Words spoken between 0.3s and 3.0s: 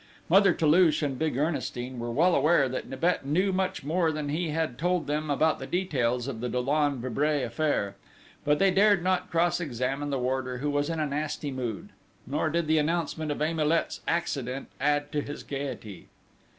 Toulouche and big Ernestine were well aware that